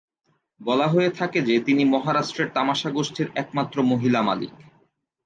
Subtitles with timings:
[0.61, 4.53] বলা হয়ে থাকে যে তিনি মহারাষ্ট্রের তামাশা গোষ্ঠীর একমাত্র মহিলা মালিক।